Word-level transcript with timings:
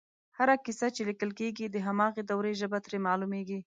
هره 0.37 0.55
کیسه 0.65 0.87
چې 0.95 1.01
لیکل 1.09 1.29
کېږي 1.39 1.65
د 1.69 1.77
هماغې 1.87 2.21
دورې 2.25 2.51
ژبه 2.59 2.77
ترې 2.85 2.97
معلومېږي 3.07 3.59